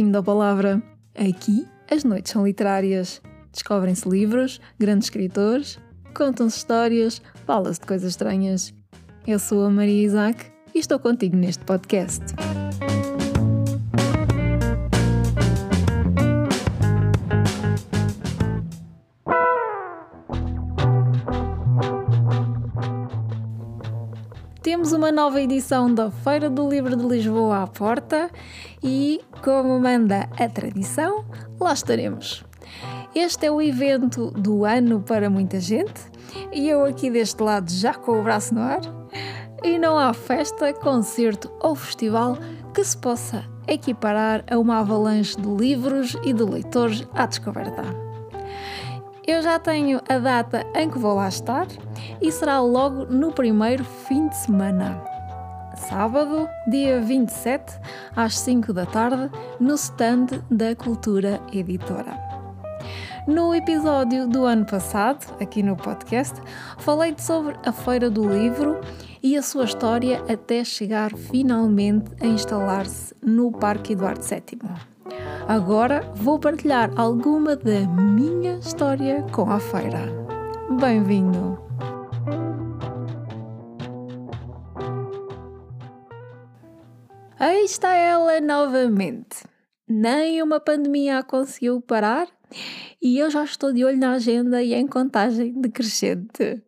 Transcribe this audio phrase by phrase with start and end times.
[0.00, 0.82] bem-vindo à palavra.
[1.14, 3.20] Aqui as noites são literárias.
[3.52, 5.78] Descobrem-se livros, grandes escritores,
[6.14, 8.72] contam-se histórias, fala-se de coisas estranhas.
[9.26, 12.24] Eu sou a Maria Isaac e estou contigo neste podcast.
[24.90, 28.28] Temos uma nova edição da Feira do Livro de Lisboa à porta
[28.82, 31.24] e, como manda a tradição,
[31.60, 32.44] lá estaremos.
[33.14, 36.10] Este é o evento do ano para muita gente
[36.52, 38.80] e eu aqui deste lado já com o braço no ar.
[39.62, 42.36] E não há festa, concerto ou festival
[42.74, 48.09] que se possa equiparar a uma avalanche de livros e de leitores à descoberta.
[49.30, 51.68] Eu já tenho a data em que vou lá estar
[52.20, 55.00] e será logo no primeiro fim de semana.
[55.76, 57.78] Sábado, dia 27,
[58.16, 62.18] às 5 da tarde, no stand da Cultura Editora.
[63.24, 66.34] No episódio do ano passado, aqui no podcast,
[66.78, 68.80] falei sobre a Feira do Livro
[69.22, 74.89] e a sua história até chegar finalmente a instalar-se no Parque Eduardo VII.
[75.48, 80.06] Agora vou partilhar alguma da minha história com a feira.
[80.80, 81.58] Bem-vindo!
[87.38, 89.44] Aí está ela novamente.
[89.88, 92.28] Nem uma pandemia a conseguiu parar
[93.02, 96.62] e eu já estou de olho na agenda e em contagem decrescente.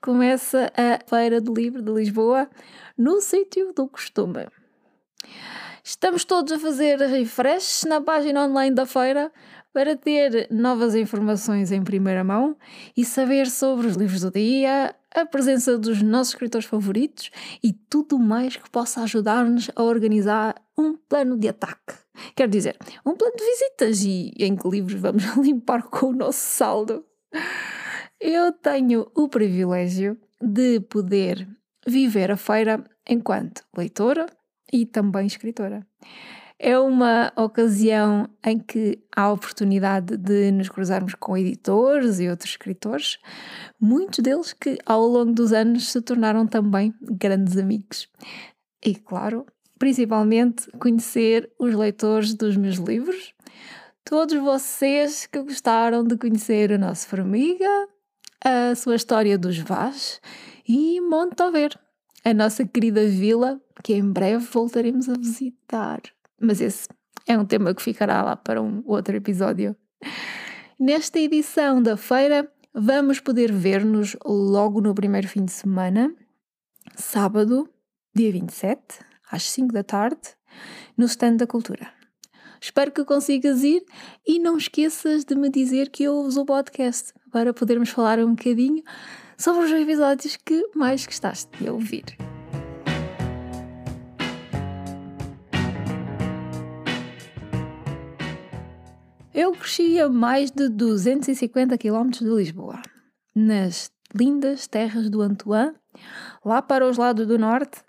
[0.00, 2.48] Começa a Feira do Livro de Lisboa
[2.96, 4.46] no sítio do costume.
[5.86, 9.30] Estamos todos a fazer refresh na página online da feira
[9.70, 12.56] para ter novas informações em primeira mão
[12.96, 17.30] e saber sobre os livros do dia, a presença dos nossos escritores favoritos
[17.62, 21.96] e tudo mais que possa ajudar-nos a organizar um plano de ataque.
[22.34, 26.38] Quer dizer, um plano de visitas e em que livros vamos limpar com o nosso
[26.38, 27.04] saldo.
[28.18, 31.46] Eu tenho o privilégio de poder
[31.86, 34.24] viver a feira enquanto leitora,
[34.72, 35.86] e também escritora.
[36.58, 42.50] É uma ocasião em que há a oportunidade de nos cruzarmos com editores e outros
[42.50, 43.18] escritores,
[43.80, 48.08] muitos deles que ao longo dos anos se tornaram também grandes amigos.
[48.84, 49.44] E claro,
[49.78, 53.34] principalmente conhecer os leitores dos meus livros,
[54.04, 57.88] todos vocês que gostaram de conhecer o nosso Formiga,
[58.44, 60.20] a sua história dos Vaz
[60.68, 61.76] e Montover,
[62.24, 66.00] a nossa querida vila, que em breve voltaremos a visitar.
[66.40, 66.88] Mas esse
[67.26, 69.76] é um tema que ficará lá para um outro episódio.
[70.80, 76.12] Nesta edição da feira, vamos poder ver-nos logo no primeiro fim de semana,
[76.96, 77.68] sábado,
[78.14, 78.80] dia 27,
[79.30, 80.34] às 5 da tarde,
[80.96, 81.92] no Stand da Cultura.
[82.60, 83.84] Espero que consigas ir
[84.26, 88.82] e não esqueças de me dizer que ouves o podcast para podermos falar um bocadinho
[89.36, 92.04] sobre os episódios que mais gostaste de ouvir.
[99.32, 102.80] Eu cresci a mais de 250 km de Lisboa,
[103.34, 105.74] nas lindas terras do Antoine,
[106.44, 107.82] lá para os lados do norte,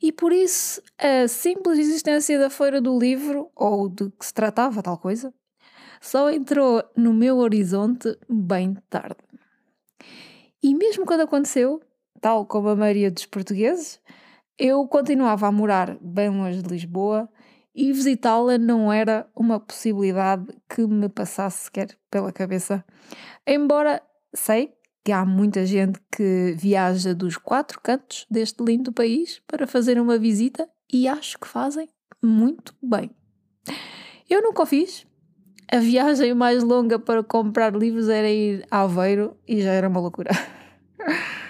[0.00, 4.80] e por isso a simples existência da Feira do Livro, ou de que se tratava
[4.80, 5.34] tal coisa,
[6.00, 9.18] só entrou no meu horizonte bem tarde.
[10.62, 11.80] E mesmo quando aconteceu,
[12.20, 14.00] tal como a maioria dos portugueses,
[14.58, 17.28] eu continuava a morar bem longe de Lisboa
[17.74, 22.84] e visitá-la não era uma possibilidade que me passasse sequer pela cabeça.
[23.46, 24.02] Embora
[24.34, 29.98] sei que há muita gente que viaja dos quatro cantos deste lindo país para fazer
[29.98, 31.88] uma visita e acho que fazem
[32.22, 33.10] muito bem.
[34.28, 35.06] Eu nunca o fiz,
[35.72, 40.00] a viagem mais longa para comprar livros era ir a Aveiro e já era uma
[40.00, 40.30] loucura.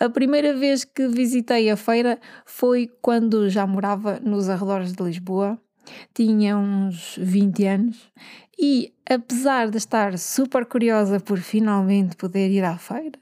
[0.00, 5.56] A primeira vez que visitei a feira foi quando já morava nos arredores de Lisboa.
[6.12, 8.10] Tinha uns 20 anos
[8.58, 13.12] e, apesar de estar super curiosa por finalmente poder ir à feira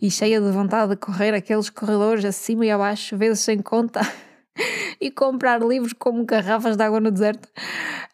[0.00, 4.00] e cheia de vontade de correr aqueles corredores acima e abaixo, vezes sem conta,
[5.00, 7.48] e comprar livros como garrafas de água no deserto,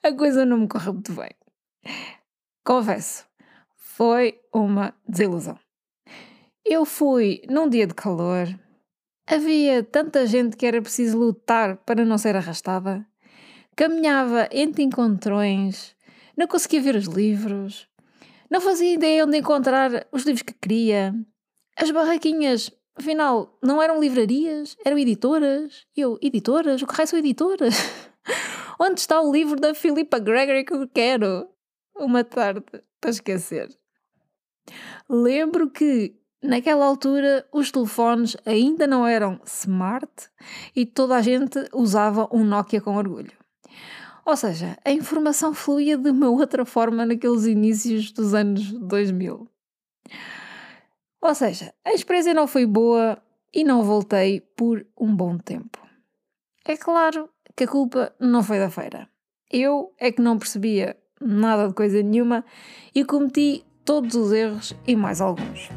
[0.02, 1.31] a coisa não me correu muito bem.
[2.64, 3.26] Confesso,
[3.76, 5.58] foi uma desilusão.
[6.64, 8.46] Eu fui num dia de calor,
[9.26, 13.06] havia tanta gente que era preciso lutar para não ser arrastada,
[13.76, 15.96] caminhava entre encontrões,
[16.37, 17.88] não conseguia ver os livros,
[18.50, 21.14] não fazia ideia onde encontrar os livros que queria.
[21.76, 25.86] As barraquinhas Afinal, não eram livrarias, eram editoras.
[25.96, 26.82] E eu, editoras?
[26.82, 27.74] O que raio são editoras?
[28.78, 31.48] Onde está o livro da Philippa Gregory que eu quero?
[31.96, 32.62] Uma tarde
[33.00, 33.68] para esquecer.
[35.08, 40.10] Lembro que naquela altura os telefones ainda não eram smart
[40.74, 43.32] e toda a gente usava um Nokia com orgulho.
[44.24, 49.48] Ou seja, a informação fluía de uma outra forma naqueles inícios dos anos 2000.
[51.22, 53.16] Ou seja, a experiência não foi boa
[53.54, 55.78] e não voltei por um bom tempo.
[56.64, 59.08] É claro que a culpa não foi da feira.
[59.48, 62.44] Eu é que não percebia nada de coisa nenhuma
[62.92, 65.69] e cometi todos os erros e mais alguns.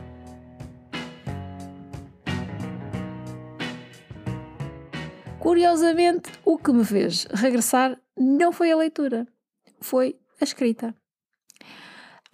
[5.40, 9.28] Curiosamente, o que me fez regressar não foi a leitura,
[9.80, 10.96] foi a escrita.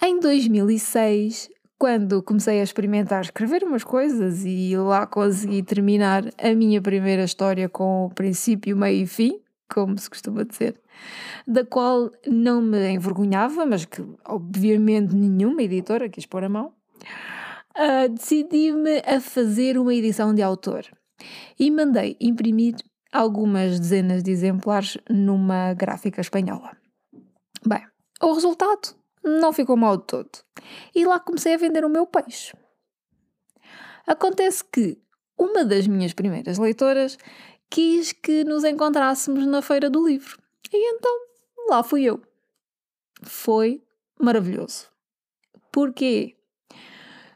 [0.02, 1.50] Em 2006,
[1.82, 7.68] quando comecei a experimentar escrever umas coisas e lá consegui terminar a minha primeira história
[7.68, 10.80] com princípio, meio e fim, como se costuma dizer,
[11.48, 16.72] da qual não me envergonhava, mas que obviamente nenhuma editora quis pôr a mão,
[17.76, 20.86] uh, decidi-me a fazer uma edição de autor
[21.60, 22.76] e mandei imprimir
[23.12, 26.78] algumas dezenas de exemplares numa gráfica espanhola.
[27.66, 27.82] Bem,
[28.22, 30.30] o resultado não ficou mal de todo.
[30.96, 32.54] E lá comecei a vender o meu peixe.
[34.06, 34.98] Acontece que
[35.38, 37.18] uma das minhas primeiras leitoras
[37.70, 40.38] quis que nos encontrássemos na Feira do Livro.
[40.72, 41.12] E então
[41.70, 42.22] lá fui eu.
[43.24, 43.84] Foi
[44.20, 44.90] maravilhoso.
[45.72, 46.36] Porquê?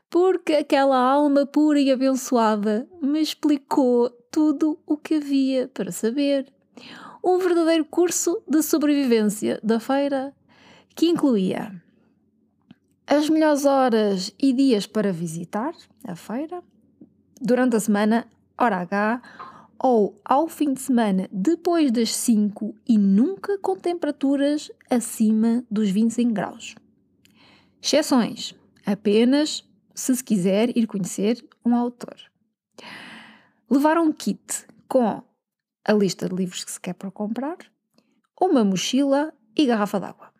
[0.09, 6.51] Porque aquela alma pura e abençoada me explicou tudo o que havia para saber.
[7.23, 10.33] Um verdadeiro curso de sobrevivência da feira
[10.95, 11.81] que incluía
[13.05, 15.73] as melhores horas e dias para visitar
[16.07, 16.63] a feira,
[17.39, 18.27] durante a semana,
[18.57, 19.21] hora H,
[19.77, 26.33] ou ao fim de semana depois das 5 e nunca com temperaturas acima dos 25
[26.33, 26.75] graus.
[27.81, 28.55] Exceções,
[28.85, 29.63] apenas
[29.93, 32.15] se se quiser ir conhecer um autor
[33.69, 35.23] levar um kit com
[35.83, 37.57] a lista de livros que se quer para comprar,
[38.39, 40.34] uma mochila e garrafa d'água.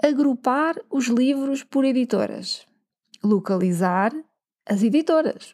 [0.00, 2.66] Agrupar os livros por editoras.
[3.22, 4.12] Localizar
[4.64, 5.52] as editoras.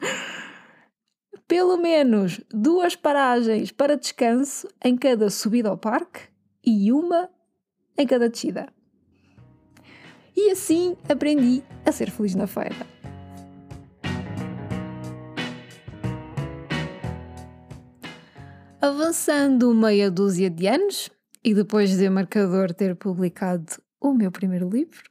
[1.46, 6.22] Pelo menos duas paragens para descanso em cada subida ao parque
[6.64, 7.30] e uma
[7.96, 8.72] em cada descida.
[10.34, 12.86] E assim aprendi a ser feliz na feira.
[18.80, 21.10] Avançando meia dúzia de anos,
[21.46, 25.04] e depois de Marcador ter publicado o meu primeiro livro,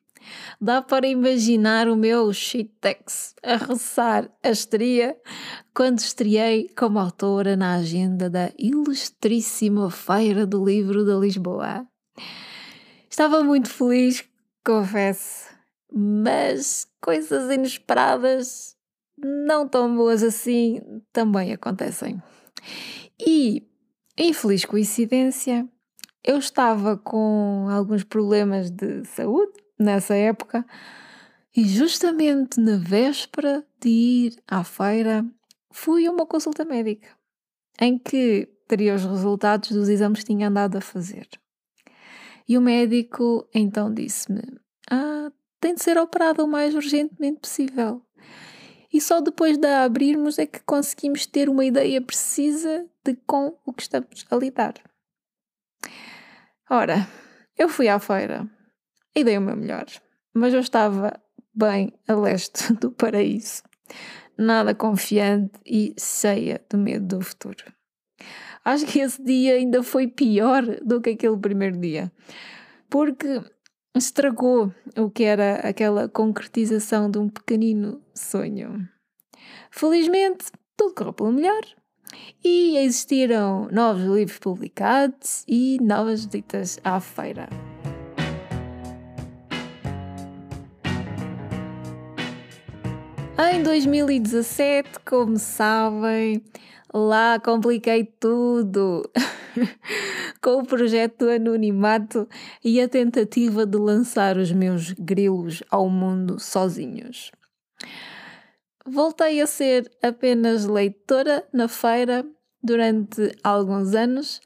[0.60, 5.16] dá para imaginar o meu shittex a roçar a estreia
[5.74, 11.88] quando estreiei como autora na agenda da ilustríssima Feira do Livro de Lisboa.
[13.10, 14.26] Estava muito feliz,
[14.66, 15.46] confesso,
[15.90, 18.76] mas coisas inesperadas,
[19.18, 20.82] não tão boas assim,
[21.14, 22.22] também acontecem.
[23.18, 23.66] E,
[24.18, 25.66] infeliz coincidência,
[26.26, 30.66] eu estava com alguns problemas de saúde nessa época
[31.56, 35.26] e justamente na véspera de ir à feira
[35.72, 37.10] fui a uma consulta médica
[37.80, 41.28] em que teria os resultados dos exames que tinha andado a fazer.
[42.48, 44.42] E o médico então disse-me:
[44.90, 48.02] Ah, tem de ser operado o mais urgentemente possível
[48.92, 53.54] e só depois de a abrirmos é que conseguimos ter uma ideia precisa de com
[53.66, 54.74] o que estamos a lidar.
[56.70, 57.08] Ora,
[57.56, 58.50] eu fui à feira
[59.16, 59.86] e dei o meu melhor,
[60.34, 61.14] mas eu estava
[61.54, 63.62] bem a leste do paraíso,
[64.36, 67.64] nada confiante e cheia de medo do futuro.
[68.64, 72.12] Acho que esse dia ainda foi pior do que aquele primeiro dia,
[72.90, 73.44] porque
[73.96, 78.90] estragou o que era aquela concretização de um pequenino sonho.
[79.70, 80.46] Felizmente,
[80.76, 81.64] tudo correu pelo melhor
[82.44, 87.50] e existiram novos livros publicados e novas ditas à feira.
[93.38, 96.42] Em 2017, como sabem,
[96.94, 99.10] lá compliquei tudo.
[100.42, 102.28] com o projeto do anonimato
[102.64, 107.32] e a tentativa de lançar os meus grilos ao mundo sozinhos.
[108.88, 112.26] Voltei a ser apenas leitora na feira
[112.62, 114.40] durante alguns anos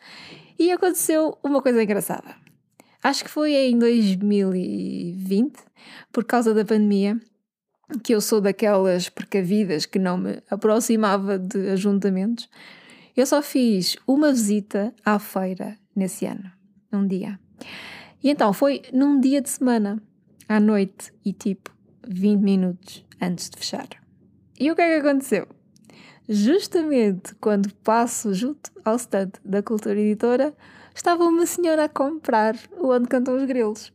[0.58, 2.36] e aconteceu uma coisa engraçada.
[3.04, 5.58] Acho que foi em 2020,
[6.12, 7.20] por causa da pandemia,
[8.04, 12.50] que eu sou daquelas precavidas que não me aproximava de ajuntamentos
[13.18, 16.50] Eu só fiz uma visita à feira nesse ano,
[16.90, 17.38] num dia.
[18.24, 20.02] E então foi num dia de semana,
[20.48, 21.72] à noite e tipo
[22.08, 23.99] 20 minutos antes de fechar.
[24.60, 25.48] E o que é que aconteceu?
[26.28, 30.54] Justamente quando passo junto ao stand da Cultura Editora,
[30.94, 33.94] estava uma senhora a comprar o Onde Cantam os Grilos.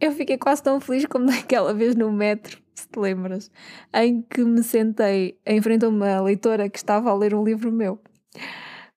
[0.00, 3.52] Eu fiquei quase tão feliz como naquela vez no metro, se te lembras,
[3.94, 7.70] em que me sentei em frente a uma leitora que estava a ler um livro
[7.70, 8.00] meu.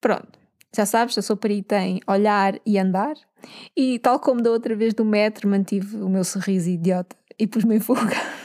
[0.01, 0.39] Pronto,
[0.75, 3.13] já sabes, eu sou perita em olhar e andar,
[3.77, 7.75] e tal como da outra vez do metro, mantive o meu sorriso idiota e pus-me
[7.75, 8.15] em fuga.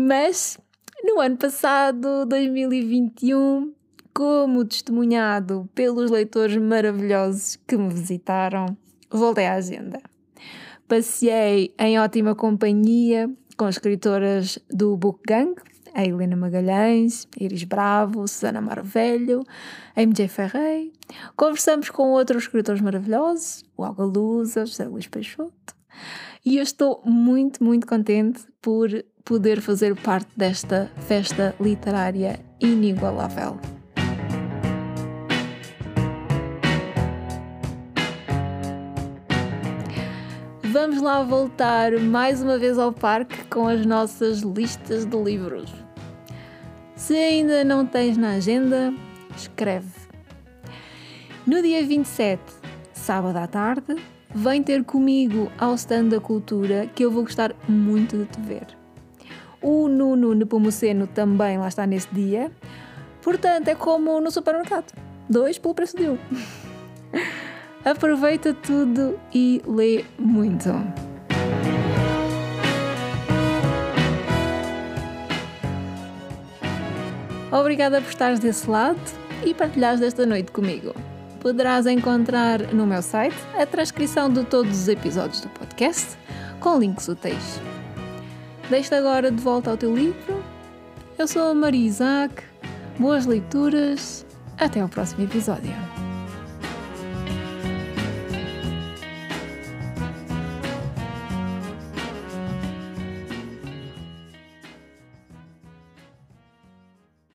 [0.00, 0.56] Mas
[1.02, 3.74] no ano passado, 2021,
[4.14, 8.76] como testemunhado pelos leitores maravilhosos que me visitaram,
[9.10, 10.00] voltei à agenda.
[10.86, 15.56] Passei em ótima companhia com escritoras do Book Gang,
[15.92, 19.42] a Helena Magalhães, Iris Bravo, Susana Marvelho,
[19.96, 20.92] a MJ Ferrey.
[21.34, 25.76] Conversamos com outros escritores maravilhosos, o Alga Lusa, José Luís Peixoto.
[26.44, 28.88] E eu estou muito, muito contente por
[29.28, 33.58] poder fazer parte desta festa literária inigualável.
[40.62, 45.74] Vamos lá voltar mais uma vez ao parque com as nossas listas de livros.
[46.96, 48.94] Se ainda não tens na agenda,
[49.36, 49.92] escreve.
[51.46, 52.42] No dia 27,
[52.94, 53.94] sábado à tarde,
[54.34, 58.77] vem ter comigo ao stand da cultura que eu vou gostar muito de te ver.
[59.60, 62.50] O Nuno Nepomuceno também lá está nesse dia.
[63.22, 64.92] Portanto, é como no supermercado:
[65.28, 66.18] dois pelo preço de um.
[67.84, 70.70] Aproveita tudo e lê muito.
[77.50, 79.00] Obrigada por estares desse lado
[79.44, 80.94] e partilhares desta noite comigo.
[81.40, 86.18] Poderás encontrar no meu site a transcrição de todos os episódios do podcast
[86.60, 87.77] com links úteis.
[88.68, 90.44] Deixo-te agora de volta ao teu livro.
[91.18, 92.42] Eu sou a Maria Isaac.
[92.98, 94.26] Boas leituras.
[94.58, 95.72] Até ao próximo episódio.